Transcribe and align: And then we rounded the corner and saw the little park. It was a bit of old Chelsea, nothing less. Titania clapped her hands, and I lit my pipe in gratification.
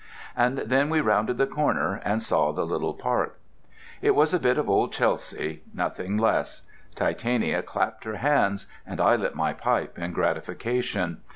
And 0.35 0.57
then 0.57 0.89
we 0.89 0.99
rounded 0.99 1.37
the 1.37 1.45
corner 1.45 2.01
and 2.03 2.23
saw 2.23 2.51
the 2.51 2.65
little 2.65 2.95
park. 2.95 3.39
It 4.01 4.15
was 4.15 4.33
a 4.33 4.39
bit 4.39 4.57
of 4.57 4.67
old 4.67 4.91
Chelsea, 4.91 5.61
nothing 5.75 6.17
less. 6.17 6.63
Titania 6.95 7.61
clapped 7.61 8.05
her 8.05 8.15
hands, 8.17 8.65
and 8.83 8.99
I 8.99 9.15
lit 9.15 9.35
my 9.35 9.53
pipe 9.53 9.99
in 9.99 10.11
gratification. 10.11 11.21